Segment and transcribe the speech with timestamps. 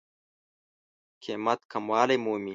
[1.23, 2.49] قېمت کموالی مومي.